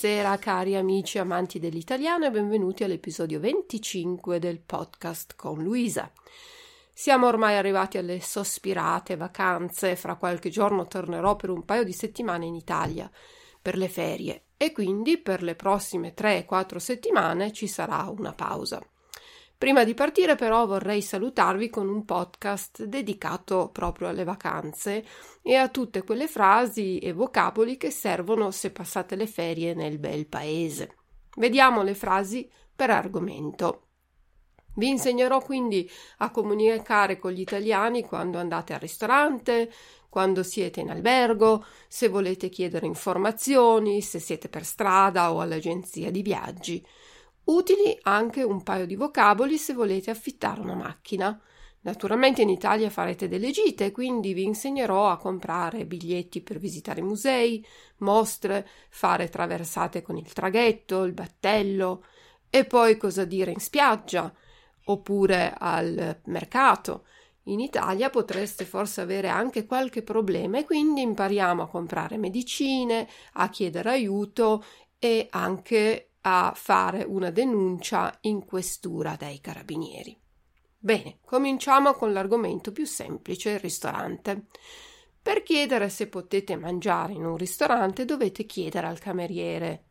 Buonasera 0.00 0.38
cari 0.38 0.76
amici 0.76 1.18
amanti 1.18 1.58
dell'italiano 1.58 2.24
e 2.24 2.30
benvenuti 2.30 2.84
all'episodio 2.84 3.40
25 3.40 4.38
del 4.38 4.60
podcast 4.60 5.34
con 5.34 5.60
Luisa. 5.60 6.08
Siamo 6.92 7.26
ormai 7.26 7.56
arrivati 7.56 7.98
alle 7.98 8.20
sospirate 8.20 9.16
vacanze, 9.16 9.96
fra 9.96 10.14
qualche 10.14 10.50
giorno 10.50 10.86
tornerò 10.86 11.34
per 11.34 11.50
un 11.50 11.64
paio 11.64 11.82
di 11.82 11.92
settimane 11.92 12.46
in 12.46 12.54
Italia 12.54 13.10
per 13.60 13.76
le 13.76 13.88
ferie 13.88 14.44
e 14.56 14.70
quindi 14.70 15.18
per 15.18 15.42
le 15.42 15.56
prossime 15.56 16.14
3-4 16.14 16.76
settimane 16.76 17.52
ci 17.52 17.66
sarà 17.66 18.08
una 18.08 18.32
pausa. 18.32 18.80
Prima 19.58 19.82
di 19.82 19.92
partire 19.92 20.36
però 20.36 20.66
vorrei 20.66 21.02
salutarvi 21.02 21.68
con 21.68 21.88
un 21.88 22.04
podcast 22.04 22.84
dedicato 22.84 23.70
proprio 23.72 24.06
alle 24.06 24.22
vacanze 24.22 25.04
e 25.42 25.56
a 25.56 25.68
tutte 25.68 26.04
quelle 26.04 26.28
frasi 26.28 26.98
e 26.98 27.12
vocaboli 27.12 27.76
che 27.76 27.90
servono 27.90 28.52
se 28.52 28.70
passate 28.70 29.16
le 29.16 29.26
ferie 29.26 29.74
nel 29.74 29.98
bel 29.98 30.28
paese. 30.28 30.94
Vediamo 31.38 31.82
le 31.82 31.94
frasi 31.94 32.48
per 32.74 32.90
argomento. 32.90 33.86
Vi 34.74 34.88
insegnerò 34.88 35.40
quindi 35.40 35.90
a 36.18 36.30
comunicare 36.30 37.18
con 37.18 37.32
gli 37.32 37.40
italiani 37.40 38.04
quando 38.04 38.38
andate 38.38 38.74
al 38.74 38.80
ristorante, 38.80 39.72
quando 40.08 40.44
siete 40.44 40.78
in 40.78 40.90
albergo, 40.90 41.64
se 41.88 42.06
volete 42.06 42.48
chiedere 42.48 42.86
informazioni, 42.86 44.02
se 44.02 44.20
siete 44.20 44.48
per 44.48 44.64
strada 44.64 45.32
o 45.32 45.40
all'agenzia 45.40 46.12
di 46.12 46.22
viaggi. 46.22 46.86
Utili 47.48 47.98
anche 48.02 48.42
un 48.42 48.62
paio 48.62 48.84
di 48.84 48.94
vocaboli 48.94 49.56
se 49.56 49.72
volete 49.72 50.10
affittare 50.10 50.60
una 50.60 50.74
macchina. 50.74 51.40
Naturalmente 51.80 52.42
in 52.42 52.50
Italia 52.50 52.90
farete 52.90 53.26
delle 53.26 53.50
gite, 53.52 53.90
quindi 53.90 54.34
vi 54.34 54.44
insegnerò 54.44 55.08
a 55.08 55.16
comprare 55.16 55.86
biglietti 55.86 56.42
per 56.42 56.58
visitare 56.58 57.00
musei, 57.00 57.64
mostre, 57.98 58.68
fare 58.90 59.30
traversate 59.30 60.02
con 60.02 60.18
il 60.18 60.30
traghetto, 60.30 61.04
il 61.04 61.14
battello 61.14 62.04
e 62.50 62.66
poi 62.66 62.98
cosa 62.98 63.24
dire 63.24 63.50
in 63.50 63.60
spiaggia 63.60 64.30
oppure 64.84 65.54
al 65.56 66.20
mercato. 66.24 67.06
In 67.44 67.60
Italia 67.60 68.10
potreste 68.10 68.66
forse 68.66 69.00
avere 69.00 69.28
anche 69.28 69.64
qualche 69.64 70.02
problema 70.02 70.58
e 70.58 70.66
quindi 70.66 71.00
impariamo 71.00 71.62
a 71.62 71.68
comprare 71.68 72.18
medicine, 72.18 73.08
a 73.34 73.48
chiedere 73.48 73.88
aiuto 73.88 74.62
e 74.98 75.28
anche 75.30 76.07
a 76.22 76.52
fare 76.54 77.04
una 77.04 77.30
denuncia 77.30 78.16
in 78.22 78.44
questura 78.44 79.16
dai 79.16 79.40
carabinieri. 79.40 80.18
Bene, 80.78 81.18
cominciamo 81.24 81.94
con 81.94 82.12
l'argomento 82.12 82.72
più 82.72 82.86
semplice, 82.86 83.50
il 83.50 83.58
ristorante. 83.60 84.46
Per 85.20 85.42
chiedere 85.42 85.88
se 85.88 86.08
potete 86.08 86.56
mangiare 86.56 87.12
in 87.12 87.24
un 87.24 87.36
ristorante 87.36 88.04
dovete 88.04 88.44
chiedere 88.46 88.86
al 88.86 88.98
cameriere 88.98 89.84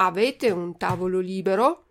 Avete 0.00 0.50
un 0.50 0.76
tavolo 0.76 1.18
libero? 1.18 1.86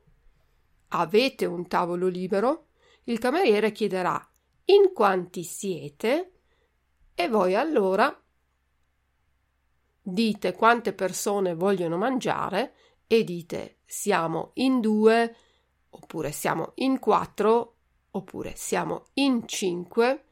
Avete 0.89 1.45
un 1.45 1.67
tavolo 1.67 2.07
libero? 2.07 2.67
Il 3.03 3.19
cameriere 3.19 3.73
chiederà 3.73 4.25
In 4.65 4.93
quanti 4.93 5.43
siete? 5.43 6.31
E 7.13 7.27
voi 7.27 7.53
allora 7.53 8.17
dite 10.01 10.53
quante 10.53 10.93
persone 10.93 11.53
vogliono 11.53 11.97
mangiare 11.97 12.75
e 13.07 13.23
dite 13.23 13.79
siamo 13.85 14.51
in 14.55 14.81
due, 14.81 15.35
oppure 15.89 16.31
siamo 16.31 16.73
in 16.75 16.99
quattro, 16.99 17.75
oppure 18.11 18.53
siamo 18.55 19.07
in 19.13 19.47
cinque, 19.47 20.25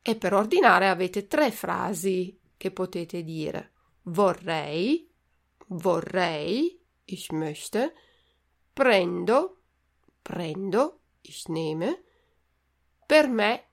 e 0.00 0.16
per 0.16 0.34
ordinare 0.34 0.88
avete 0.88 1.26
tre 1.26 1.50
frasi 1.50 2.38
che 2.56 2.70
potete 2.70 3.22
dire. 3.22 3.72
Vorrei, 4.02 5.10
vorrei, 5.68 6.80
ich 7.04 7.30
möchte, 7.32 7.94
prendo, 8.72 9.62
prendo, 10.22 11.00
ich 11.22 11.48
nehme, 11.48 12.02
per 13.06 13.28
me, 13.28 13.64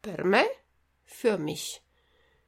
per 0.00 0.24
me, 0.24 0.64
für 1.02 1.38
mich. 1.38 1.82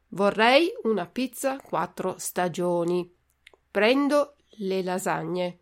Vorrei 0.08 0.72
una 0.84 1.06
pizza 1.06 1.58
quattro 1.58 2.16
stagioni. 2.18 3.10
Prendo 3.70 4.36
le 4.56 4.82
lasagne. 4.82 5.58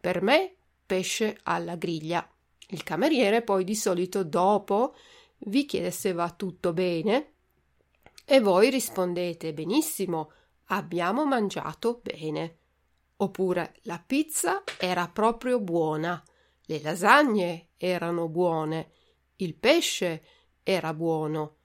Per 0.00 0.22
me 0.22 0.54
pesce 0.86 1.38
alla 1.44 1.76
griglia. 1.76 2.28
Il 2.68 2.82
cameriere 2.82 3.42
poi 3.42 3.64
di 3.64 3.74
solito 3.74 4.24
dopo 4.24 4.94
vi 5.44 5.64
chiede 5.64 5.90
se 5.90 6.12
va 6.12 6.30
tutto 6.30 6.72
bene 6.72 7.32
e 8.24 8.40
voi 8.40 8.70
rispondete 8.70 9.52
benissimo, 9.52 10.32
abbiamo 10.66 11.24
mangiato 11.24 12.00
bene. 12.02 12.58
Oppure 13.16 13.74
la 13.82 14.02
pizza 14.04 14.62
era 14.78 15.08
proprio 15.08 15.60
buona, 15.60 16.22
le 16.62 16.80
lasagne 16.80 17.70
erano 17.76 18.28
buone, 18.28 18.92
il 19.36 19.54
pesce 19.54 20.24
era 20.62 20.94
buono. 20.94 21.56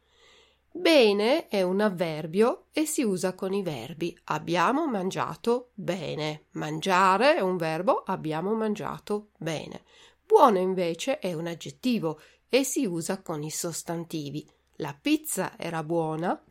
Bene 0.77 1.47
è 1.47 1.61
un 1.61 1.79
avverbio 1.79 2.65
e 2.73 2.85
si 2.85 3.01
usa 3.01 3.33
con 3.33 3.53
i 3.53 3.63
verbi 3.63 4.15
abbiamo 4.25 4.85
mangiato 4.85 5.69
bene. 5.73 6.47
Mangiare 6.51 7.37
è 7.37 7.39
un 7.39 7.55
verbo 7.55 8.03
abbiamo 8.03 8.53
mangiato 8.55 9.29
bene. 9.37 9.85
Buono 10.25 10.59
invece 10.59 11.19
è 11.19 11.31
un 11.31 11.47
aggettivo 11.47 12.19
e 12.49 12.65
si 12.65 12.85
usa 12.85 13.21
con 13.21 13.41
i 13.41 13.51
sostantivi. 13.51 14.45
La 14.75 14.93
pizza 15.01 15.57
era 15.57 15.81
buona. 15.81 16.43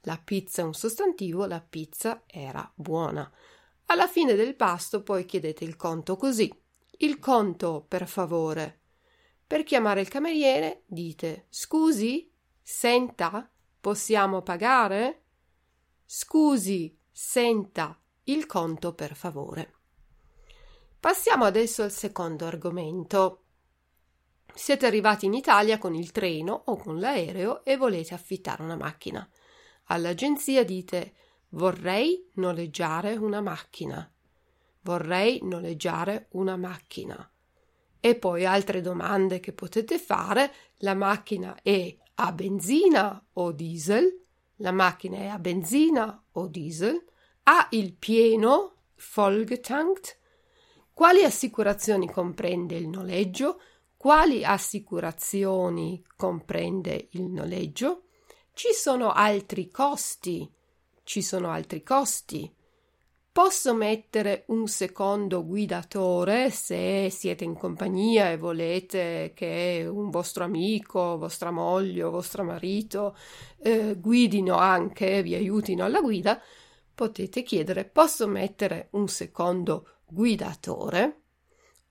La 0.00 0.18
pizza 0.24 0.62
è 0.62 0.64
un 0.64 0.72
sostantivo, 0.72 1.44
la 1.44 1.60
pizza 1.60 2.22
era 2.26 2.68
buona. 2.74 3.30
Alla 3.86 4.08
fine 4.08 4.34
del 4.34 4.56
pasto 4.56 5.02
poi 5.02 5.26
chiedete 5.26 5.62
il 5.62 5.76
conto 5.76 6.16
così. 6.16 6.50
Il 6.96 7.18
conto, 7.18 7.84
per 7.86 8.08
favore. 8.08 8.80
Per 9.46 9.62
chiamare 9.62 10.00
il 10.00 10.08
cameriere 10.08 10.84
dite 10.86 11.48
scusi, 11.50 12.31
Senta, 12.62 13.50
possiamo 13.80 14.42
pagare? 14.42 15.24
Scusi, 16.04 16.96
senta 17.10 18.00
il 18.24 18.46
conto 18.46 18.94
per 18.94 19.16
favore. 19.16 19.74
Passiamo 21.00 21.44
adesso 21.44 21.82
al 21.82 21.90
secondo 21.90 22.46
argomento. 22.46 23.42
Siete 24.54 24.86
arrivati 24.86 25.26
in 25.26 25.34
Italia 25.34 25.78
con 25.78 25.94
il 25.94 26.12
treno 26.12 26.62
o 26.66 26.76
con 26.76 27.00
l'aereo 27.00 27.64
e 27.64 27.76
volete 27.76 28.14
affittare 28.14 28.62
una 28.62 28.76
macchina. 28.76 29.28
All'agenzia 29.86 30.64
dite 30.64 31.14
vorrei 31.50 32.28
noleggiare 32.34 33.16
una 33.16 33.40
macchina. 33.40 34.08
Vorrei 34.82 35.40
noleggiare 35.42 36.28
una 36.32 36.56
macchina. 36.56 37.28
E 37.98 38.14
poi 38.14 38.46
altre 38.46 38.80
domande 38.80 39.40
che 39.40 39.52
potete 39.52 39.98
fare. 39.98 40.52
La 40.78 40.94
macchina 40.94 41.60
è 41.62 41.96
a 42.24 42.30
benzina 42.30 43.20
o 43.32 43.50
diesel, 43.50 44.20
la 44.56 44.70
macchina 44.70 45.16
è 45.16 45.26
a 45.26 45.40
benzina 45.40 46.24
o 46.32 46.46
diesel, 46.46 47.04
ha 47.44 47.66
il 47.70 47.94
pieno, 47.94 48.74
vollgetankt, 49.14 50.18
quali 50.92 51.24
assicurazioni 51.24 52.08
comprende 52.08 52.76
il 52.76 52.86
noleggio, 52.86 53.60
quali 53.96 54.44
assicurazioni 54.44 56.04
comprende 56.14 57.08
il 57.12 57.24
noleggio, 57.24 58.04
ci 58.52 58.72
sono 58.72 59.10
altri 59.10 59.68
costi, 59.68 60.48
ci 61.02 61.22
sono 61.22 61.50
altri 61.50 61.82
costi, 61.82 62.54
Posso 63.32 63.72
mettere 63.74 64.44
un 64.48 64.68
secondo 64.68 65.42
guidatore 65.46 66.50
se 66.50 67.08
siete 67.08 67.44
in 67.44 67.54
compagnia 67.54 68.30
e 68.30 68.36
volete 68.36 69.32
che 69.34 69.88
un 69.90 70.10
vostro 70.10 70.44
amico, 70.44 71.16
vostra 71.16 71.50
moglie 71.50 72.02
vostro 72.02 72.44
marito 72.44 73.16
eh, 73.62 73.96
guidino 73.98 74.56
anche, 74.58 75.22
vi 75.22 75.34
aiutino 75.34 75.82
alla 75.82 76.02
guida. 76.02 76.38
potete 76.94 77.42
chiedere 77.42 77.86
posso 77.86 78.28
mettere 78.28 78.88
un 78.90 79.08
secondo 79.08 80.00
guidatore? 80.04 81.22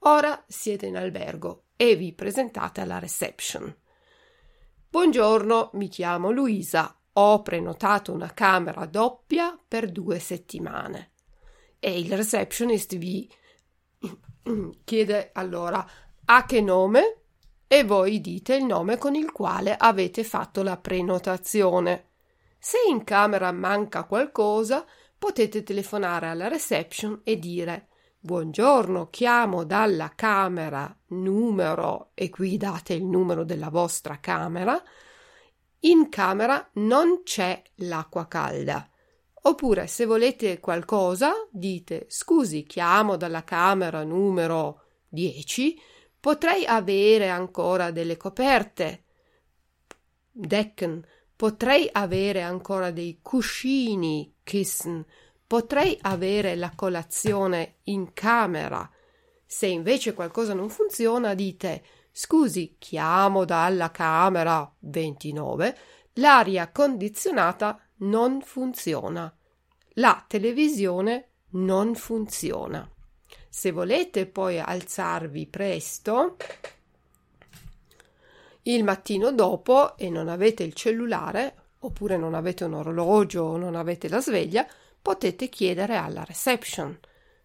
Ora 0.02 0.44
siete 0.48 0.86
in 0.86 0.96
albergo 0.96 1.64
e 1.76 1.96
vi 1.96 2.14
presentate 2.14 2.82
alla 2.82 3.00
reception. 3.00 3.76
Buongiorno, 4.88 5.72
mi 5.74 5.88
chiamo 5.88 6.30
Luisa, 6.30 6.96
ho 7.14 7.42
prenotato 7.42 8.14
una 8.14 8.32
camera 8.32 8.86
doppia 8.86 9.60
per 9.68 9.92
due 9.92 10.20
settimane. 10.20 11.11
E 11.83 12.00
il 12.00 12.16
receptionist 12.16 12.95
vi 12.95 13.28
chiede 14.83 15.31
allora 15.33 15.83
a 16.25 16.45
che 16.45 16.62
nome 16.62 17.16
e 17.68 17.83
voi 17.83 18.22
dite 18.22 18.54
il 18.54 18.66
nome 18.66 19.00
con 19.00 19.16
il 19.16 19.31
quale 19.31 19.75
avete 19.75 20.24
fatto 20.24 20.62
la 20.62 20.78
prenotazione. 20.78 22.10
Se 22.60 22.78
in 22.88 23.04
camera 23.04 23.51
manca 23.51 24.04
qualcosa, 24.04 24.86
potete 25.18 25.63
telefonare 25.63 26.28
alla 26.28 26.48
reception 26.48 27.22
e 27.24 27.39
dire 27.39 27.88
Buongiorno, 28.19 29.10
chiamo 29.10 29.63
dalla 29.63 30.12
camera 30.13 30.95
numero 31.07 32.12
e 32.13 32.30
qui 32.30 32.57
date 32.57 32.94
il 32.94 33.06
numero 33.06 33.44
della 33.44 33.69
vostra 33.69 34.19
camera. 34.19 34.80
In 35.80 36.07
camera 36.10 36.69
non 36.74 37.24
c'è 37.24 37.60
l'acqua 37.78 38.28
calda. 38.28 38.88
Oppure 39.44 39.88
se 39.88 40.06
volete 40.06 40.60
qualcosa, 40.60 41.34
dite 41.50 42.06
scusi, 42.10 42.64
chiamo 42.64 43.16
dalla 43.16 43.44
camera 43.44 44.04
numero 44.04 44.84
10, 45.10 45.82
potrei 46.20 46.64
avere 46.66 47.28
ancora 47.30 47.90
delle 47.90 48.18
coperte. 48.18 49.06
Decken, 50.30 51.04
potrei 51.36 51.90
avere 51.92 52.44
ancora 52.44 52.92
dei 52.92 53.20
cuscini, 53.24 54.36
Kissen, 54.44 55.04
potrei 55.48 55.98
avere 56.02 56.56
la 56.56 56.72
colazione 56.76 57.78
in 57.86 58.14
camera. 58.14 58.88
Se 59.44 59.66
invece 59.66 60.14
qualcosa 60.14 60.54
non 60.54 60.70
funziona, 60.70 61.34
dite 61.34 61.84
scusi, 62.12 62.76
chiamo 62.78 63.44
dalla 63.44 63.90
camera 63.90 64.72
29, 64.80 65.78
l'aria 66.14 66.72
condizionata 66.72 67.80
non 68.01 68.42
funziona. 68.42 69.33
La 69.95 70.24
televisione 70.27 71.27
non 71.51 71.95
funziona. 71.95 72.89
Se 73.50 73.71
volete 73.71 74.27
poi 74.27 74.59
alzarvi 74.59 75.48
presto, 75.48 76.38
il 78.63 78.83
mattino 78.83 79.31
dopo 79.31 79.98
e 79.98 80.09
non 80.09 80.30
avete 80.30 80.63
il 80.63 80.74
cellulare, 80.74 81.56
oppure 81.80 82.15
non 82.18 82.33
avete 82.33 82.63
un 82.63 82.74
orologio 82.74 83.44
o 83.44 83.57
non 83.57 83.75
avete 83.75 84.07
la 84.07 84.21
sveglia, 84.21 84.65
potete 85.01 85.50
chiedere 85.50 85.95
alla 85.95 86.24
reception. 86.24 86.97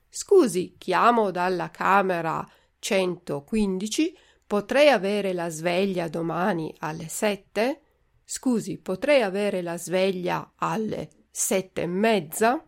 Scusi, 0.09 0.77
chiamo 0.79 1.31
dalla 1.31 1.71
camera 1.71 2.47
115, 2.79 4.17
potrei 4.47 4.89
avere 4.89 5.33
la 5.33 5.49
sveglia 5.49 6.09
domani 6.09 6.75
alle 6.79 7.09
7? 7.09 7.81
Scusi, 8.29 8.77
potrei 8.77 9.23
avere 9.23 9.63
la 9.63 9.79
sveglia 9.79 10.55
alle 10.57 11.11
sette 11.31 11.83
e 11.83 11.87
mezza? 11.87 12.61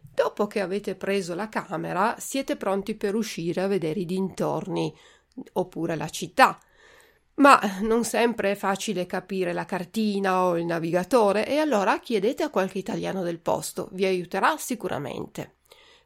Dopo 0.00 0.46
che 0.46 0.60
avete 0.60 0.94
preso 0.94 1.34
la 1.34 1.48
camera, 1.48 2.14
siete 2.20 2.54
pronti 2.54 2.94
per 2.94 3.16
uscire 3.16 3.60
a 3.60 3.66
vedere 3.66 3.98
i 3.98 4.04
dintorni 4.04 4.96
oppure 5.54 5.96
la 5.96 6.08
città. 6.08 6.60
Ma 7.36 7.60
non 7.80 8.04
sempre 8.04 8.52
è 8.52 8.54
facile 8.54 9.04
capire 9.06 9.52
la 9.52 9.64
cartina 9.64 10.44
o 10.44 10.56
il 10.56 10.64
navigatore 10.64 11.44
e 11.44 11.58
allora 11.58 11.98
chiedete 11.98 12.44
a 12.44 12.50
qualche 12.50 12.78
italiano 12.78 13.24
del 13.24 13.40
posto, 13.40 13.88
vi 13.90 14.04
aiuterà 14.04 14.56
sicuramente. 14.58 15.56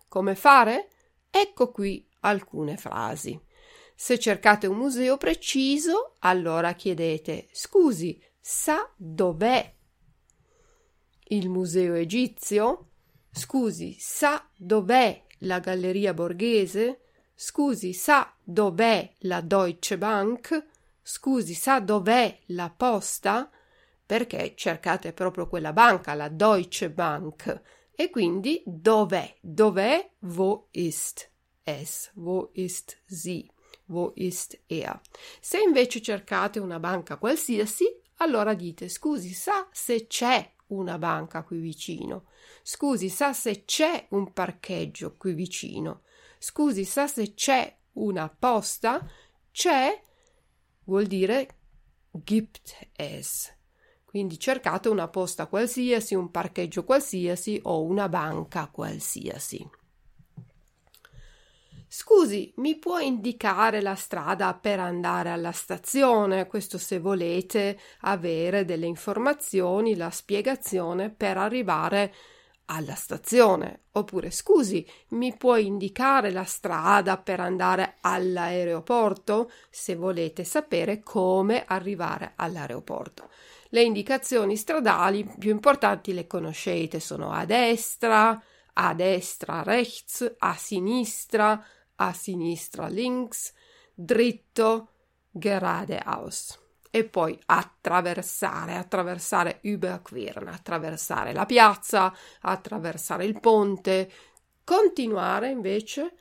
Come 0.09 0.35
fare? 0.35 0.89
Ecco 1.31 1.71
qui 1.71 2.09
alcune 2.21 2.79
frasi. 2.79 3.39
Se 3.95 4.19
cercate 4.19 4.67
un 4.67 4.79
museo 4.79 5.19
preciso, 5.19 6.15
allora 6.21 6.73
chiedete 6.73 7.49
Scusi, 7.53 8.19
sa 8.51 8.91
dov'è 8.97 9.75
il 11.25 11.51
museo 11.51 11.93
egizio? 11.93 12.87
Scusi, 13.31 13.95
sa 13.99 14.49
dov'è 14.57 15.23
la 15.41 15.59
galleria 15.61 16.15
borghese? 16.15 17.01
Scusi, 17.35 17.93
sa 17.93 18.35
dov'è 18.43 19.17
la 19.19 19.43
Deutsche 19.43 19.99
Bank? 19.99 20.65
Scusi, 21.03 21.53
sa 21.53 21.81
dov'è 21.81 22.39
la 22.47 22.73
posta? 22.75 23.51
Perché 24.07 24.55
cercate 24.57 25.13
proprio 25.13 25.47
quella 25.47 25.75
banca, 25.75 26.15
la 26.15 26.31
Deutsche 26.31 26.89
Bank. 26.89 27.63
E 27.95 28.09
quindi 28.09 28.63
dov'è? 28.65 29.37
Dov'è? 29.43 30.13
Wo 30.21 30.69
ist 30.71 31.31
es? 31.65 32.11
Wo 32.15 32.49
ist 32.55 32.99
sie? 33.05 33.47
Wo 33.89 34.13
ist 34.17 34.59
er? 34.69 34.99
Se 35.39 35.61
invece 35.61 36.01
cercate 36.01 36.59
una 36.61 36.79
banca 36.79 37.19
qualsiasi, 37.19 38.07
allora 38.19 38.55
dite 38.55 38.89
scusi, 38.89 39.33
sa 39.33 39.69
se 39.73 40.07
c'è 40.07 40.55
una 40.69 40.99
banca 40.99 41.43
qui 41.43 41.59
vicino? 41.59 42.27
Scusi, 42.63 43.09
sa 43.09 43.33
se 43.33 43.65
c'è 43.65 44.07
un 44.11 44.33
parcheggio 44.33 45.17
qui 45.17 45.33
vicino? 45.33 46.03
Scusi, 46.39 46.85
sa 46.85 47.07
se 47.07 47.35
c'è 47.35 47.77
una 47.95 48.29
posta? 48.29 49.07
C'è 49.51 50.03
vuol 50.85 51.07
dire 51.07 51.49
gibt 52.11 52.89
es. 52.97 53.55
Quindi 54.05 54.39
cercate 54.39 54.89
una 54.89 55.09
posta 55.09 55.47
qualsiasi, 55.47 56.15
un 56.15 56.31
parcheggio 56.31 56.85
qualsiasi 56.85 57.61
o 57.65 57.83
una 57.83 58.09
banca 58.09 58.69
qualsiasi. 58.69 59.69
Scusi, 61.91 62.53
mi 62.57 62.77
può 62.77 62.99
indicare 62.99 63.81
la 63.81 63.95
strada 63.95 64.53
per 64.53 64.79
andare 64.79 65.31
alla 65.31 65.53
stazione? 65.53 66.47
Questo 66.47 66.77
se 66.77 66.99
volete 66.99 67.79
avere 68.01 68.67
delle 68.67 68.85
informazioni, 68.85 69.97
la 69.97 70.11
spiegazione 70.11 71.09
per 71.09 71.39
arrivare 71.39 72.15
alla 72.67 72.95
stazione. 72.95 73.85
Oppure, 73.93 74.31
scusi, 74.31 74.87
mi 75.11 75.35
può 75.35 75.57
indicare 75.57 76.31
la 76.31 76.45
strada 76.45 77.17
per 77.17 77.41
andare 77.41 77.97
all'aeroporto? 78.03 79.51
Se 79.71 79.97
volete 79.97 80.45
sapere 80.45 81.03
come 81.03 81.65
arrivare 81.67 82.35
all'aeroporto. 82.37 83.31
Le 83.71 83.81
indicazioni 83.81 84.57
stradali 84.57 85.25
più 85.39 85.51
importanti 85.51 86.13
le 86.13 86.27
conoscete, 86.27 87.01
sono 87.01 87.33
a 87.33 87.47
destra, 87.47 88.39
a 88.75 88.95
destra, 88.95 89.63
rechts, 89.63 90.35
a 90.39 90.55
sinistra, 90.55 91.65
a 92.01 92.13
sinistra, 92.13 92.89
links, 92.89 93.53
dritto, 93.95 94.89
geradeaus 95.31 96.59
e 96.91 97.05
poi 97.05 97.39
attraversare, 97.47 98.77
attraversare 98.77 99.59
überqueren, 99.63 100.49
attraversare 100.49 101.33
la 101.33 101.47
piazza, 101.47 102.15
attraversare 102.41 103.25
il 103.25 103.39
ponte, 103.41 104.11
continuare 104.65 105.51
invece 105.51 106.15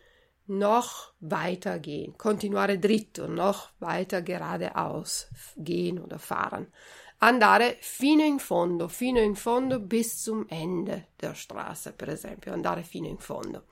noch 0.50 1.14
weiter 1.20 1.80
gehen, 1.80 2.16
continuare 2.16 2.80
dritto, 2.80 3.28
noch 3.28 3.72
weiter 3.80 4.22
geradeaus 4.22 5.28
gehen 5.56 6.00
oder 6.00 6.18
fahren, 6.18 6.72
andare 7.20 7.78
fino 7.80 8.24
in 8.24 8.40
fondo, 8.40 8.88
fino 8.88 9.20
in 9.20 9.36
fondo 9.36 9.80
bis 9.80 10.22
zum 10.22 10.46
Ende 10.48 11.08
der 11.16 11.34
Straße, 11.34 11.94
per 11.94 12.10
esempio, 12.10 12.54
andare 12.54 12.84
fino 12.84 13.08
in 13.08 13.18
fondo. 13.18 13.64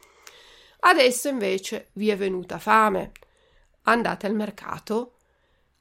Adesso 0.88 1.30
invece 1.30 1.88
vi 1.94 2.10
è 2.10 2.16
venuta 2.16 2.60
fame, 2.60 3.12
andate 3.84 4.28
al 4.28 4.36
mercato 4.36 5.14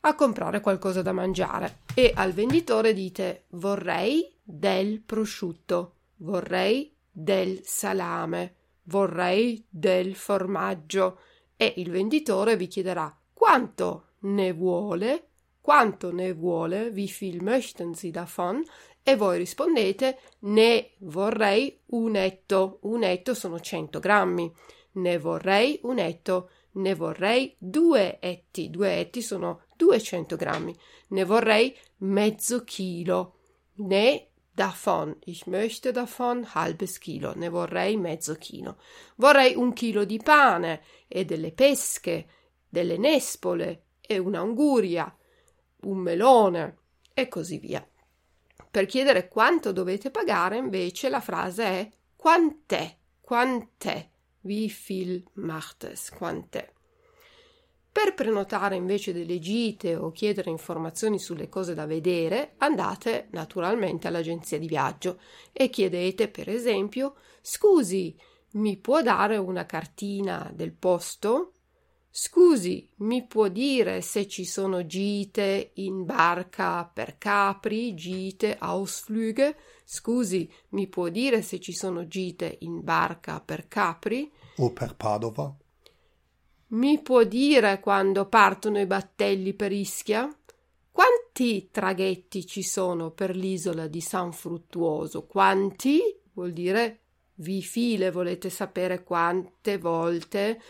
a 0.00 0.14
comprare 0.14 0.60
qualcosa 0.60 1.02
da 1.02 1.12
mangiare 1.12 1.80
e 1.94 2.12
al 2.14 2.32
venditore 2.32 2.94
dite 2.94 3.44
vorrei 3.50 4.34
del 4.42 5.02
prosciutto, 5.02 5.96
vorrei 6.16 6.94
del 7.10 7.60
salame, 7.64 8.54
vorrei 8.84 9.62
del 9.68 10.14
formaggio. 10.14 11.18
E 11.54 11.74
il 11.76 11.90
venditore 11.90 12.56
vi 12.56 12.66
chiederà 12.66 13.14
quanto 13.34 14.12
ne 14.20 14.52
vuole, 14.52 15.28
quanto 15.60 16.12
ne 16.12 16.32
vuole, 16.32 16.88
wie 16.88 17.08
viel 17.08 17.42
möchten 17.42 17.92
Sie 17.92 18.10
davon? 18.10 18.64
E 19.02 19.16
voi 19.16 19.36
rispondete 19.36 20.18
ne 20.40 20.92
vorrei 21.00 21.78
un 21.88 22.16
etto, 22.16 22.78
un 22.82 23.02
etto 23.02 23.34
sono 23.34 23.60
100 23.60 24.00
grammi, 24.00 24.50
ne 24.94 25.18
vorrei 25.18 25.78
un 25.82 25.98
etto, 25.98 26.50
ne 26.72 26.94
vorrei 26.94 27.54
due 27.58 28.18
etti, 28.20 28.70
due 28.70 28.96
etti 28.96 29.22
sono 29.22 29.62
200 29.76 30.36
grammi. 30.36 30.76
Ne 31.08 31.24
vorrei 31.24 31.76
mezzo 31.98 32.64
chilo. 32.64 33.36
Ne 33.76 34.28
davon. 34.54 35.16
Ich 35.24 35.46
möchte 35.46 35.90
davon 35.92 36.46
halbes 36.54 36.98
Kilo. 36.98 37.34
Ne 37.34 37.48
vorrei 37.48 37.96
mezzo 37.96 38.34
chilo. 38.36 38.78
Vorrei 39.16 39.54
un 39.54 39.72
chilo 39.72 40.04
di 40.04 40.20
pane 40.22 40.82
e 41.08 41.24
delle 41.24 41.52
pesche, 41.52 42.26
delle 42.68 42.96
nespole 42.96 43.82
e 44.00 44.18
un'anguria, 44.18 45.14
un 45.82 45.98
melone 45.98 46.78
e 47.12 47.28
così 47.28 47.58
via. 47.58 47.86
Per 48.70 48.86
chiedere 48.86 49.28
quanto 49.28 49.72
dovete 49.72 50.10
pagare, 50.10 50.56
invece, 50.56 51.08
la 51.08 51.20
frase 51.20 51.64
è 51.64 51.90
Quant'è? 52.16 52.96
Quant'è? 53.20 54.10
Wie 54.44 54.68
viel 54.68 55.24
macht 55.34 55.84
es? 55.84 56.10
Quant'è? 56.10 56.70
Per 57.90 58.14
prenotare 58.14 58.76
invece 58.76 59.14
delle 59.14 59.38
gite 59.38 59.96
o 59.96 60.10
chiedere 60.10 60.50
informazioni 60.50 61.18
sulle 61.18 61.48
cose 61.48 61.72
da 61.72 61.86
vedere, 61.86 62.54
andate 62.58 63.28
naturalmente 63.30 64.06
all'agenzia 64.06 64.58
di 64.58 64.66
viaggio 64.66 65.18
e 65.50 65.70
chiedete, 65.70 66.28
per 66.28 66.50
esempio, 66.50 67.14
scusi, 67.40 68.14
mi 68.52 68.76
può 68.76 69.00
dare 69.00 69.38
una 69.38 69.64
cartina 69.64 70.50
del 70.54 70.72
posto? 70.72 71.53
Scusi, 72.16 72.88
mi 72.98 73.26
può 73.26 73.48
dire 73.48 74.00
se 74.00 74.28
ci 74.28 74.44
sono 74.44 74.86
gite 74.86 75.72
in 75.74 76.04
barca 76.04 76.84
per 76.84 77.18
Capri, 77.18 77.92
gite, 77.94 78.56
Ausflüge? 78.56 79.56
Scusi, 79.82 80.48
mi 80.68 80.86
può 80.86 81.08
dire 81.08 81.42
se 81.42 81.58
ci 81.58 81.72
sono 81.72 82.06
gite 82.06 82.58
in 82.60 82.84
barca 82.84 83.40
per 83.40 83.66
Capri? 83.66 84.30
O 84.58 84.72
per 84.72 84.94
Padova? 84.94 85.52
Mi 86.68 87.02
può 87.02 87.24
dire 87.24 87.80
quando 87.80 88.28
partono 88.28 88.78
i 88.78 88.86
battelli 88.86 89.52
per 89.52 89.72
Ischia? 89.72 90.32
Quanti 90.92 91.68
traghetti 91.72 92.46
ci 92.46 92.62
sono 92.62 93.10
per 93.10 93.34
l'isola 93.34 93.88
di 93.88 94.00
San 94.00 94.32
Fruttuoso? 94.32 95.26
Quanti? 95.26 96.00
Vuol 96.34 96.52
dire 96.52 97.00
vi 97.38 97.60
file, 97.60 98.12
volete 98.12 98.50
sapere 98.50 99.02
quante 99.02 99.78
volte 99.78 100.60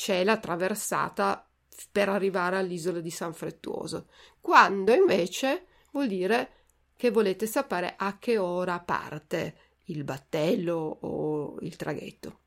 c'è 0.00 0.24
la 0.24 0.38
traversata 0.38 1.46
per 1.92 2.08
arrivare 2.08 2.56
all'isola 2.56 3.00
di 3.00 3.10
San 3.10 3.34
Fruttuoso. 3.34 4.06
Quando 4.40 4.94
invece 4.94 5.66
vuol 5.92 6.06
dire 6.06 6.52
che 6.96 7.10
volete 7.10 7.46
sapere 7.46 7.96
a 7.98 8.18
che 8.18 8.38
ora 8.38 8.80
parte 8.80 9.56
il 9.88 10.02
battello 10.04 11.00
o 11.02 11.58
il 11.60 11.76
traghetto. 11.76 12.38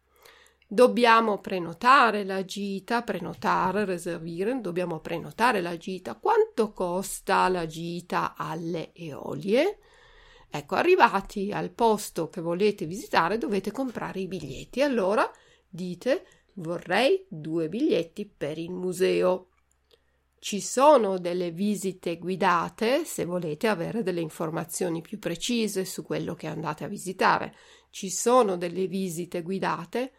Dobbiamo 0.65 1.41
prenotare 1.41 2.24
la 2.24 2.43
gita, 2.43 3.03
prenotare, 3.03 3.86
reservieren, 3.86 4.60
dobbiamo 4.60 5.00
prenotare 5.00 5.62
la 5.62 5.77
gita. 5.77 6.15
Quanto 6.15 6.72
costa 6.72 7.48
la 7.50 7.67
gita 7.67 8.33
alle 8.36 8.93
Eolie? 8.95 9.77
Ecco, 10.50 10.74
arrivati 10.74 11.51
al 11.51 11.69
posto 11.69 12.29
che 12.29 12.41
volete 12.41 12.88
visitare, 12.88 13.38
dovete 13.38 13.69
comprare 13.69 14.22
i 14.22 14.27
biglietti. 14.27 14.81
Allora 14.81 15.31
dite 15.69 16.25
vorrei 16.55 17.25
due 17.27 17.69
biglietti 17.69 18.25
per 18.25 18.57
il 18.57 18.72
museo. 18.72 19.48
Ci 20.39 20.60
sono 20.60 21.19
delle 21.19 21.51
visite 21.51 22.17
guidate 22.17 23.05
se 23.05 23.25
volete 23.25 23.67
avere 23.67 24.03
delle 24.03 24.22
informazioni 24.22 25.01
più 25.01 25.17
precise 25.19 25.86
su 25.86 26.03
quello 26.03 26.36
che 26.36 26.48
andate 26.48 26.83
a 26.83 26.89
visitare. 26.89 27.55
Ci 27.89 28.10
sono 28.10 28.57
delle 28.57 28.88
visite 28.88 29.41
guidate 29.41 30.13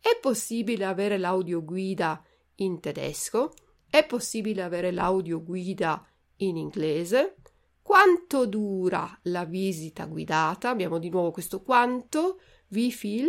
è 0.00 0.16
possibile 0.20 0.84
avere 0.84 1.18
l'audioguida 1.18 2.24
in 2.56 2.80
tedesco? 2.80 3.52
È 3.90 4.06
possibile 4.06 4.62
avere 4.62 4.90
l'audioguida 4.90 6.06
in 6.36 6.56
inglese? 6.56 7.36
Quanto 7.82 8.46
dura 8.46 9.18
la 9.24 9.44
visita 9.44 10.06
guidata? 10.06 10.70
Abbiamo 10.70 10.98
di 10.98 11.08
nuovo 11.08 11.30
questo 11.30 11.62
quanto, 11.62 12.40
wie 12.68 12.90
viel, 12.90 13.28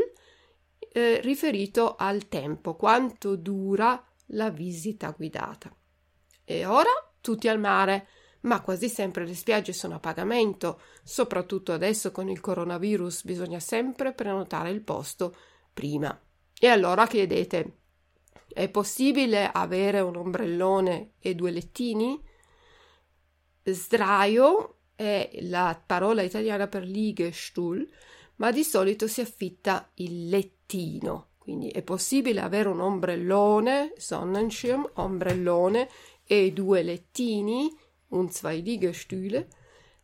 eh, 1.00 1.22
riferito 1.22 1.96
al 1.96 2.28
tempo, 2.28 2.76
quanto 2.76 3.36
dura 3.36 4.04
la 4.28 4.50
visita 4.50 5.12
guidata. 5.12 5.74
E 6.44 6.66
ora 6.66 6.90
tutti 7.22 7.48
al 7.48 7.60
mare, 7.60 8.08
ma 8.42 8.62
quasi 8.62 8.90
sempre 8.90 9.26
le 9.26 9.36
spiagge 9.36 9.74
sono 9.74 9.96
a 9.96 10.00
pagamento, 10.00 10.82
soprattutto 11.04 11.72
adesso 11.72 12.12
con 12.12 12.30
il 12.30 12.40
coronavirus 12.40 13.24
bisogna 13.24 13.60
sempre 13.60 14.14
prenotare 14.14 14.70
il 14.70 14.82
posto 14.82 15.36
prima. 15.74 16.18
E 16.60 16.68
allora 16.68 17.08
chiedete, 17.08 17.78
è 18.48 18.70
possibile 18.70 19.50
avere 19.52 20.00
un 20.02 20.16
ombrellone 20.16 21.14
e 21.20 21.36
due 21.36 21.52
lettini? 21.52 22.22
Sdraio 23.64 24.80
è 24.96 25.30
la 25.42 25.82
parola 25.86 26.22
italiana 26.24 26.68
per 26.68 26.84
Liegestuhl, 26.84 27.88
ma 28.40 28.52
di 28.52 28.64
solito 28.64 29.08
si 29.08 29.22
affitta 29.22 29.90
il 29.96 30.28
lettino. 30.28 31.28
Quindi 31.38 31.70
è 31.70 31.82
possibile 31.82 32.42
avere 32.42 32.70
un 32.70 32.80
ombrellone, 32.80 33.94
Sonnenschirm, 33.98 34.92
ombrellone 34.96 35.90
e 36.24 36.52
due 36.52 36.84
lettini, 36.84 37.76
un 38.10 38.30
zwei 38.30 38.62
Liegestühle. 38.62 39.48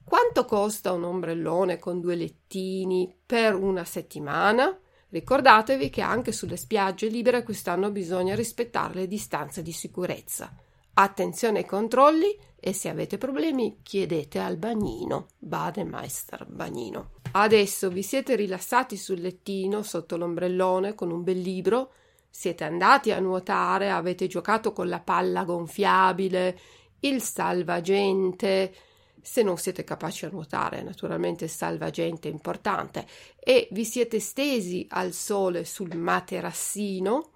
Quanto 0.03 0.45
costa 0.45 0.91
un 0.91 1.03
ombrellone 1.03 1.77
con 1.77 1.99
due 1.99 2.15
lettini 2.15 3.15
per 3.25 3.55
una 3.55 3.83
settimana? 3.83 4.77
Ricordatevi 5.09 5.89
che 5.89 6.01
anche 6.01 6.31
sulle 6.31 6.57
spiagge 6.57 7.07
libere 7.07 7.43
quest'anno 7.43 7.91
bisogna 7.91 8.35
rispettare 8.35 8.95
le 8.95 9.07
distanze 9.07 9.61
di 9.61 9.71
sicurezza. 9.71 10.53
Attenzione 10.95 11.59
ai 11.59 11.65
controlli 11.65 12.37
e 12.59 12.73
se 12.73 12.89
avete 12.89 13.17
problemi 13.17 13.79
chiedete 13.81 14.39
al 14.39 14.57
bagnino, 14.57 15.27
Bademeister 15.37 16.45
bagnino. 16.47 17.14
Adesso 17.37 17.89
vi 17.89 18.01
siete 18.01 18.37
rilassati 18.37 18.95
sul 18.95 19.19
lettino 19.19 19.83
sotto 19.83 20.15
l'ombrellone 20.15 20.95
con 20.95 21.11
un 21.11 21.21
bel 21.21 21.37
libro, 21.37 21.91
siete 22.29 22.63
andati 22.63 23.11
a 23.11 23.19
nuotare, 23.19 23.91
avete 23.91 24.27
giocato 24.27 24.71
con 24.71 24.87
la 24.87 25.01
palla 25.01 25.43
gonfiabile, 25.43 26.57
il 27.01 27.21
salvagente, 27.21 28.73
se 29.21 29.43
non 29.43 29.57
siete 29.57 29.83
capaci 29.83 30.23
a 30.23 30.29
nuotare, 30.29 30.81
naturalmente 30.81 31.49
salvagente 31.49 32.29
è 32.29 32.31
importante, 32.31 33.05
e 33.37 33.67
vi 33.71 33.83
siete 33.83 34.21
stesi 34.21 34.87
al 34.91 35.11
sole 35.11 35.65
sul 35.65 35.93
materassino, 35.93 37.31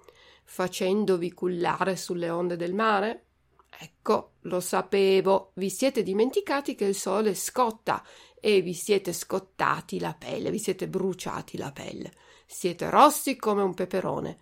facendovi 0.45 1.33
cullare 1.33 1.97
sulle 1.97 2.29
onde 2.29 2.55
del 2.55 2.73
mare? 2.73 3.23
Ecco, 3.81 4.31
lo 4.41 4.59
sapevo, 4.59 5.51
vi 5.55 5.69
siete 5.69 6.03
dimenticati 6.03 6.75
che 6.75 6.85
il 6.85 6.95
sole 6.95 7.33
scotta 7.35 8.03
e 8.39 8.62
vi 8.62 8.74
siete 8.74 9.13
scottati 9.13 10.00
la 10.00 10.15
pelle, 10.17 10.51
vi 10.51 10.60
siete 10.60 10.88
bruciati 10.88 11.58
la 11.58 11.72
pelle. 11.72 12.12
Siete 12.46 12.89
rossi 12.89 13.36
come 13.36 13.62
un 13.62 13.74
peperone. 13.74 14.38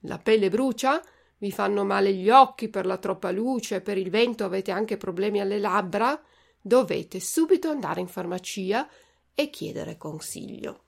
La 0.00 0.18
pelle 0.18 0.50
brucia? 0.50 1.02
Vi 1.38 1.50
fanno 1.50 1.84
male 1.84 2.12
gli 2.12 2.30
occhi 2.30 2.68
per 2.68 2.86
la 2.86 2.98
troppa 2.98 3.30
luce, 3.30 3.80
per 3.80 3.98
il 3.98 4.10
vento 4.10 4.44
avete 4.44 4.70
anche 4.70 4.96
problemi 4.96 5.40
alle 5.40 5.58
labbra? 5.58 6.20
dovete 6.66 7.20
subito 7.20 7.68
andare 7.68 8.00
in 8.00 8.08
farmacia 8.08 8.88
e 9.32 9.50
chiedere 9.50 9.96
consiglio. 9.96 10.80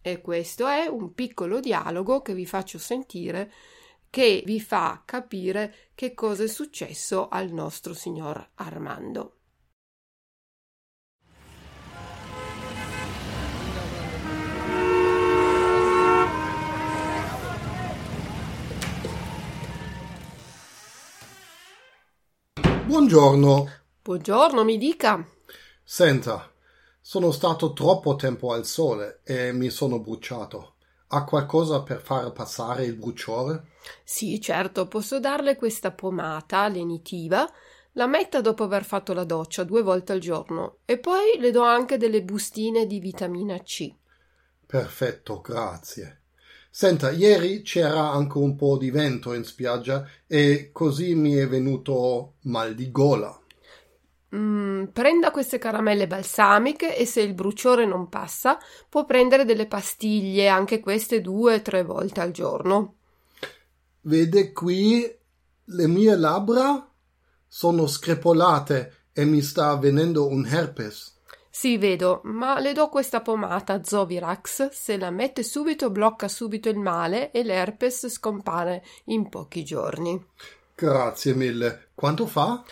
E 0.00 0.20
questo 0.20 0.68
è 0.68 0.86
un 0.86 1.14
piccolo 1.14 1.58
dialogo 1.58 2.22
che 2.22 2.32
vi 2.32 2.46
faccio 2.46 2.78
sentire 2.78 3.52
che 4.08 4.42
vi 4.46 4.60
fa 4.60 5.02
capire 5.04 5.90
che 5.94 6.14
cosa 6.14 6.44
è 6.44 6.46
successo 6.46 7.28
al 7.28 7.50
nostro 7.50 7.92
signor 7.92 8.50
Armando. 8.54 9.35
Buongiorno. 22.86 23.68
Buongiorno, 24.00 24.62
mi 24.62 24.78
dica. 24.78 25.26
Senta, 25.82 26.52
sono 27.00 27.32
stato 27.32 27.72
troppo 27.72 28.14
tempo 28.14 28.52
al 28.52 28.64
sole 28.64 29.22
e 29.24 29.52
mi 29.52 29.70
sono 29.70 29.98
bruciato. 29.98 30.76
Ha 31.08 31.24
qualcosa 31.24 31.82
per 31.82 32.00
far 32.00 32.30
passare 32.30 32.84
il 32.84 32.94
bruciore? 32.94 33.72
Sì, 34.04 34.40
certo, 34.40 34.86
posso 34.86 35.18
darle 35.18 35.56
questa 35.56 35.90
pomata 35.90 36.68
lenitiva. 36.68 37.44
La 37.94 38.06
metta 38.06 38.40
dopo 38.40 38.62
aver 38.62 38.84
fatto 38.84 39.12
la 39.14 39.24
doccia 39.24 39.64
due 39.64 39.82
volte 39.82 40.12
al 40.12 40.20
giorno 40.20 40.76
e 40.84 40.98
poi 40.98 41.38
le 41.38 41.50
do 41.50 41.62
anche 41.62 41.96
delle 41.96 42.22
bustine 42.22 42.86
di 42.86 43.00
vitamina 43.00 43.58
C. 43.58 43.92
Perfetto, 44.64 45.40
grazie. 45.40 46.20
Senta, 46.78 47.10
ieri 47.10 47.62
c'era 47.62 48.10
anche 48.10 48.36
un 48.36 48.54
po' 48.54 48.76
di 48.76 48.90
vento 48.90 49.32
in 49.32 49.44
spiaggia 49.44 50.06
e 50.26 50.68
così 50.72 51.14
mi 51.14 51.32
è 51.32 51.48
venuto 51.48 52.34
mal 52.42 52.74
di 52.74 52.90
gola. 52.90 53.34
Mm, 54.36 54.84
prenda 54.92 55.30
queste 55.30 55.56
caramelle 55.56 56.06
balsamiche 56.06 56.94
e 56.94 57.06
se 57.06 57.22
il 57.22 57.32
bruciore 57.32 57.86
non 57.86 58.10
passa 58.10 58.58
può 58.90 59.06
prendere 59.06 59.46
delle 59.46 59.66
pastiglie, 59.66 60.48
anche 60.48 60.80
queste 60.80 61.22
due 61.22 61.54
o 61.54 61.62
tre 61.62 61.82
volte 61.82 62.20
al 62.20 62.32
giorno. 62.32 62.96
Vede 64.02 64.52
qui 64.52 65.10
le 65.64 65.86
mie 65.86 66.14
labbra 66.14 66.92
sono 67.48 67.86
screpolate 67.86 69.04
e 69.14 69.24
mi 69.24 69.40
sta 69.40 69.74
venendo 69.76 70.28
un 70.28 70.44
herpes. 70.44 71.15
Sì, 71.58 71.78
vedo, 71.78 72.20
ma 72.24 72.60
le 72.60 72.74
do 72.74 72.90
questa 72.90 73.22
pomata 73.22 73.82
Zovirax. 73.82 74.68
Se 74.68 74.98
la 74.98 75.08
mette 75.08 75.42
subito 75.42 75.88
blocca 75.88 76.28
subito 76.28 76.68
il 76.68 76.76
male 76.76 77.30
e 77.30 77.42
l'herpes 77.42 78.08
scompare 78.08 78.84
in 79.04 79.30
pochi 79.30 79.64
giorni. 79.64 80.22
Grazie 80.74 81.34
mille. 81.34 81.88
Quanto 81.94 82.26
fa? 82.26 82.62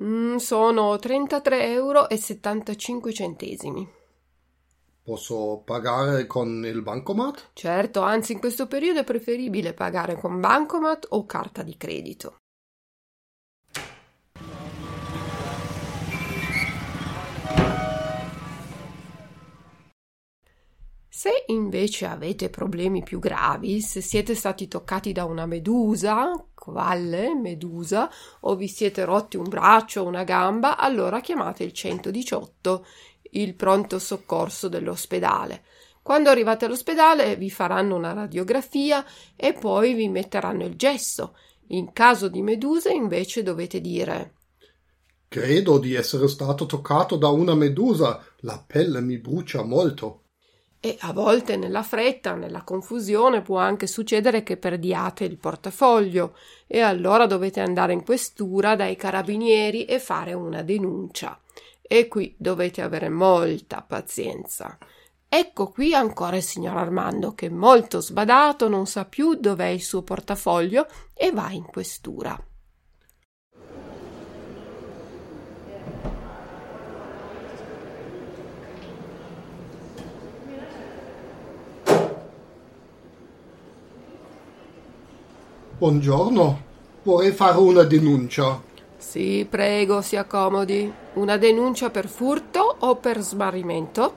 Mm, 0.00 0.36
sono 0.36 0.94
33,75 0.94 1.58
euro. 1.58 2.06
Posso 5.02 5.62
pagare 5.64 6.28
con 6.28 6.64
il 6.64 6.82
bancomat? 6.82 7.50
Certo, 7.54 8.00
anzi 8.00 8.30
in 8.30 8.38
questo 8.38 8.68
periodo 8.68 9.00
è 9.00 9.04
preferibile 9.04 9.74
pagare 9.74 10.14
con 10.14 10.38
bancomat 10.38 11.04
o 11.10 11.26
carta 11.26 11.64
di 11.64 11.76
credito. 11.76 12.39
Se 21.20 21.44
invece 21.48 22.06
avete 22.06 22.48
problemi 22.48 23.02
più 23.02 23.18
gravi, 23.18 23.82
se 23.82 24.00
siete 24.00 24.34
stati 24.34 24.68
toccati 24.68 25.12
da 25.12 25.26
una 25.26 25.44
medusa, 25.44 26.32
quale 26.54 27.34
medusa, 27.34 28.10
o 28.40 28.56
vi 28.56 28.66
siete 28.66 29.04
rotti 29.04 29.36
un 29.36 29.46
braccio 29.46 30.00
o 30.00 30.06
una 30.06 30.24
gamba, 30.24 30.78
allora 30.78 31.20
chiamate 31.20 31.62
il 31.62 31.74
118, 31.74 32.86
il 33.32 33.54
pronto 33.54 33.98
soccorso 33.98 34.68
dell'ospedale. 34.68 35.62
Quando 36.00 36.30
arrivate 36.30 36.64
all'ospedale 36.64 37.36
vi 37.36 37.50
faranno 37.50 37.96
una 37.96 38.14
radiografia 38.14 39.04
e 39.36 39.52
poi 39.52 39.92
vi 39.92 40.08
metteranno 40.08 40.64
il 40.64 40.76
gesso. 40.76 41.36
In 41.66 41.92
caso 41.92 42.28
di 42.28 42.40
meduse 42.40 42.92
invece 42.94 43.42
dovete 43.42 43.82
dire 43.82 44.36
Credo 45.28 45.78
di 45.78 45.92
essere 45.92 46.28
stato 46.28 46.64
toccato 46.64 47.16
da 47.16 47.28
una 47.28 47.54
medusa. 47.54 48.24
La 48.38 48.64
pelle 48.66 49.02
mi 49.02 49.18
brucia 49.18 49.62
molto. 49.62 50.22
E 50.82 50.96
a 51.00 51.12
volte 51.12 51.58
nella 51.58 51.82
fretta, 51.82 52.34
nella 52.34 52.62
confusione, 52.62 53.42
può 53.42 53.58
anche 53.58 53.86
succedere 53.86 54.42
che 54.42 54.56
perdiate 54.56 55.24
il 55.24 55.36
portafoglio 55.36 56.34
e 56.66 56.80
allora 56.80 57.26
dovete 57.26 57.60
andare 57.60 57.92
in 57.92 58.02
questura 58.02 58.76
dai 58.76 58.96
carabinieri 58.96 59.84
e 59.84 59.98
fare 59.98 60.32
una 60.32 60.62
denuncia. 60.62 61.38
E 61.82 62.08
qui 62.08 62.34
dovete 62.38 62.80
avere 62.80 63.10
molta 63.10 63.82
pazienza. 63.82 64.78
Ecco 65.28 65.68
qui 65.68 65.92
ancora 65.94 66.36
il 66.36 66.42
signor 66.42 66.78
Armando 66.78 67.34
che 67.34 67.50
molto 67.50 68.00
sbadato 68.00 68.68
non 68.68 68.86
sa 68.86 69.04
più 69.04 69.34
dov'è 69.34 69.66
il 69.66 69.82
suo 69.82 70.02
portafoglio 70.02 70.86
e 71.12 71.30
va 71.30 71.50
in 71.50 71.64
questura. 71.64 72.42
Buongiorno, 85.80 86.60
vorrei 87.04 87.32
fare 87.32 87.56
una 87.56 87.84
denuncia. 87.84 88.60
Sì, 88.98 89.46
prego, 89.48 90.02
si 90.02 90.14
accomodi. 90.14 90.92
Una 91.14 91.38
denuncia 91.38 91.88
per 91.88 92.06
furto 92.06 92.76
o 92.80 92.96
per 92.96 93.20
smarrimento? 93.20 94.14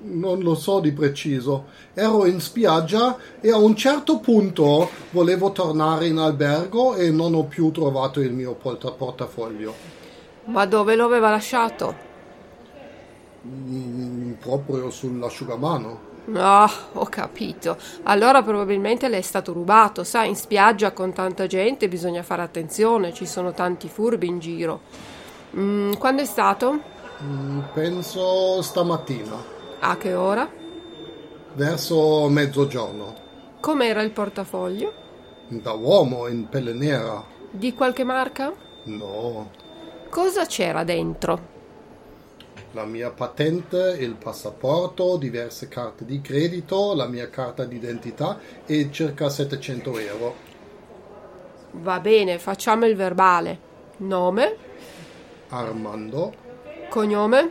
Non 0.00 0.40
lo 0.40 0.56
so 0.56 0.80
di 0.80 0.90
preciso. 0.90 1.66
Ero 1.94 2.26
in 2.26 2.40
spiaggia 2.40 3.16
e 3.40 3.52
a 3.52 3.56
un 3.56 3.76
certo 3.76 4.18
punto 4.18 4.90
volevo 5.10 5.52
tornare 5.52 6.08
in 6.08 6.18
albergo 6.18 6.96
e 6.96 7.12
non 7.12 7.34
ho 7.34 7.44
più 7.44 7.70
trovato 7.70 8.18
il 8.18 8.32
mio 8.32 8.54
porta- 8.54 8.90
portafoglio. 8.90 9.72
Ma 10.46 10.66
dove 10.66 10.96
lo 10.96 11.04
aveva 11.04 11.30
lasciato? 11.30 11.94
Mm, 13.46 14.32
proprio 14.40 14.90
sull'asciugamano. 14.90 16.09
Ah, 16.34 16.70
ho 16.92 17.04
capito. 17.06 17.76
Allora 18.04 18.42
probabilmente 18.42 19.08
le 19.08 19.18
è 19.18 19.22
stato 19.22 19.52
rubato. 19.52 20.04
Sai, 20.04 20.28
in 20.28 20.36
spiaggia 20.36 20.92
con 20.92 21.12
tanta 21.12 21.46
gente 21.46 21.88
bisogna 21.88 22.22
fare 22.22 22.42
attenzione, 22.42 23.12
ci 23.12 23.26
sono 23.26 23.52
tanti 23.52 23.88
furbi 23.88 24.26
in 24.26 24.38
giro. 24.38 24.80
Mm, 25.56 25.94
quando 25.94 26.22
è 26.22 26.24
stato? 26.26 26.80
Mm, 27.22 27.60
penso 27.74 28.62
stamattina, 28.62 29.36
A 29.80 29.96
che 29.96 30.14
ora? 30.14 30.48
verso 31.54 32.28
mezzogiorno. 32.28 33.14
Com'era 33.60 34.02
il 34.02 34.12
portafoglio? 34.12 34.92
Da 35.48 35.72
uomo 35.72 36.28
in 36.28 36.48
pelle 36.48 36.72
nera. 36.72 37.22
Di 37.50 37.74
qualche 37.74 38.04
marca? 38.04 38.52
No, 38.84 39.50
Cosa 40.08 40.46
c'era 40.46 40.84
dentro? 40.84 41.49
La 42.72 42.84
mia 42.84 43.10
patente, 43.10 43.96
il 43.98 44.14
passaporto, 44.14 45.16
diverse 45.16 45.66
carte 45.68 46.04
di 46.04 46.20
credito, 46.20 46.94
la 46.94 47.06
mia 47.06 47.28
carta 47.28 47.64
d'identità 47.64 48.38
e 48.64 48.90
circa 48.92 49.28
700 49.28 49.98
euro. 49.98 50.34
Va 51.72 51.98
bene, 52.00 52.38
facciamo 52.38 52.86
il 52.86 52.94
verbale. 52.94 53.68
Nome, 53.98 54.56
Armando, 55.48 56.32
cognome, 56.88 57.50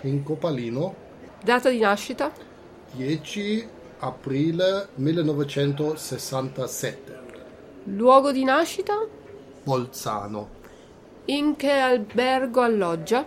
Pinco 0.00 0.34
Palino, 0.34 0.94
data 1.42 1.70
di 1.70 1.78
nascita, 1.78 2.30
10 2.92 3.68
aprile 4.00 4.88
1967, 4.94 7.20
luogo 7.84 8.32
di 8.32 8.44
nascita, 8.44 8.94
Bolzano, 9.62 10.56
in 11.26 11.54
che 11.56 11.70
albergo 11.70 12.60
alloggia, 12.60 13.24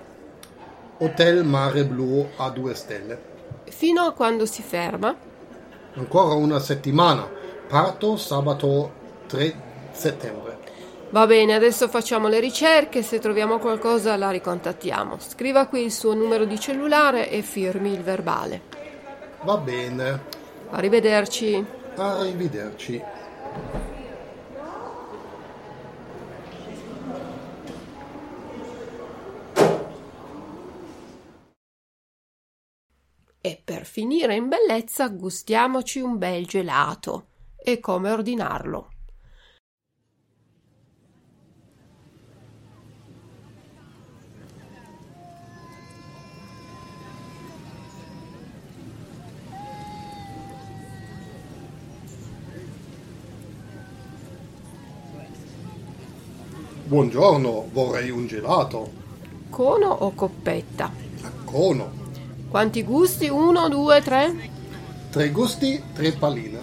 Hotel 1.04 1.44
Mare 1.44 1.84
Blu 1.84 2.28
a 2.38 2.52
2 2.52 2.76
stelle. 2.76 3.22
fino 3.66 4.04
a 4.04 4.12
quando 4.12 4.46
si 4.46 4.62
ferma. 4.62 5.16
Ancora 5.96 6.36
una 6.36 6.60
settimana. 6.60 7.28
Parto 7.68 8.18
sabato 8.18 8.92
3 9.26 9.56
settembre. 9.92 10.60
Va 11.10 11.26
bene, 11.26 11.56
adesso 11.56 11.88
facciamo 11.88 12.28
le 12.28 12.40
ricerche, 12.40 13.02
se 13.02 13.18
troviamo 13.18 13.58
qualcosa 13.58 14.16
la 14.16 14.30
ricontattiamo. 14.30 15.18
Scriva 15.20 15.66
qui 15.66 15.84
il 15.84 15.92
suo 15.92 16.14
numero 16.14 16.46
di 16.46 16.60
cellulare 16.60 17.32
e 17.32 17.42
firmi 17.42 17.92
il 17.92 18.04
verbale. 18.04 18.62
Va 19.42 19.58
bene. 19.58 20.22
Arrivederci. 20.70 21.66
Arrivederci. 21.96 23.04
E 33.44 33.60
per 33.64 33.81
finire 33.92 34.36
in 34.36 34.48
bellezza 34.48 35.10
gustiamoci 35.10 36.00
un 36.00 36.18
bel 36.18 36.46
gelato. 36.46 37.26
E 37.58 37.82
come 37.82 38.10
ordinarlo? 38.10 38.88
Buongiorno, 56.86 57.68
vorrei 57.74 58.10
un 58.10 58.26
gelato. 58.26 58.90
Cono 59.50 59.90
o 59.90 60.14
coppetta? 60.14 60.90
A 61.24 61.32
cono. 61.44 62.01
Quanti 62.52 62.84
gusti? 62.84 63.30
Uno, 63.30 63.70
due, 63.70 64.02
tre? 64.02 64.36
Tre 65.10 65.30
gusti, 65.30 65.82
tre 65.94 66.12
palline. 66.12 66.60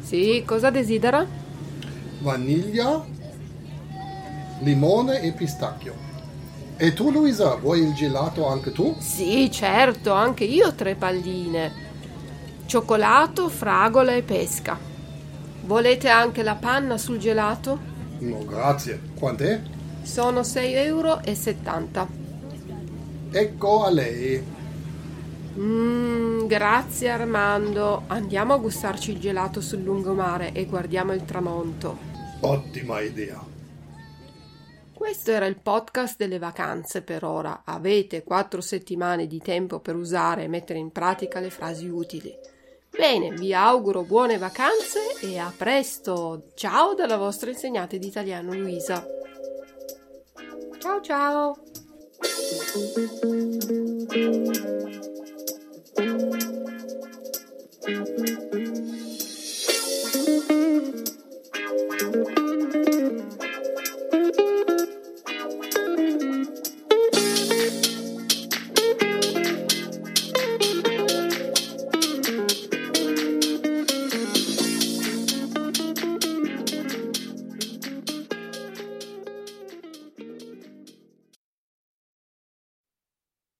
Sì, 0.00 0.44
cosa 0.46 0.70
desidera? 0.70 1.26
Vaniglia, 2.20 3.04
limone 4.60 5.20
e 5.20 5.32
pistacchio. 5.32 5.94
E 6.76 6.92
tu 6.92 7.10
Luisa, 7.10 7.56
vuoi 7.56 7.80
il 7.80 7.92
gelato 7.92 8.46
anche 8.46 8.70
tu? 8.70 8.94
Sì, 9.00 9.50
certo, 9.50 10.12
anche 10.12 10.44
io 10.44 10.74
tre 10.74 10.94
palline. 10.94 11.72
Cioccolato, 12.66 13.48
fragola 13.48 14.14
e 14.14 14.22
pesca. 14.22 14.78
Volete 15.64 16.08
anche 16.08 16.44
la 16.44 16.54
panna 16.54 16.96
sul 16.98 17.18
gelato? 17.18 17.80
No, 18.20 18.44
grazie. 18.44 19.00
Quant'è? 19.18 19.60
Sono 20.02 20.42
6,70 20.42 20.76
euro. 20.84 21.20
Ecco 23.32 23.84
a 23.84 23.90
lei. 23.90 24.60
Mmm, 25.54 26.46
grazie 26.46 27.10
Armando. 27.10 28.04
Andiamo 28.06 28.54
a 28.54 28.58
gustarci 28.58 29.12
il 29.12 29.20
gelato 29.20 29.60
sul 29.60 29.82
lungomare 29.82 30.52
e 30.52 30.66
guardiamo 30.66 31.12
il 31.12 31.24
tramonto. 31.24 31.98
Ottima 32.40 33.00
idea. 33.00 33.50
Questo 34.92 35.32
era 35.32 35.46
il 35.46 35.58
podcast 35.60 36.16
delle 36.16 36.38
vacanze 36.38 37.02
per 37.02 37.24
ora. 37.24 37.62
Avete 37.64 38.22
quattro 38.22 38.60
settimane 38.60 39.26
di 39.26 39.38
tempo 39.38 39.80
per 39.80 39.96
usare 39.96 40.44
e 40.44 40.48
mettere 40.48 40.78
in 40.78 40.92
pratica 40.92 41.40
le 41.40 41.50
frasi 41.50 41.88
utili. 41.88 42.32
Bene, 42.88 43.30
vi 43.30 43.52
auguro 43.52 44.04
buone 44.04 44.38
vacanze 44.38 45.18
e 45.22 45.38
a 45.38 45.52
presto. 45.56 46.50
Ciao 46.54 46.94
dalla 46.94 47.16
vostra 47.16 47.50
insegnante 47.50 47.98
di 47.98 48.06
italiano 48.06 48.54
Luisa. 48.54 49.04
Ciao 50.78 51.00
ciao. 51.00 51.56
Thank 55.96 56.22
you. 57.84 58.41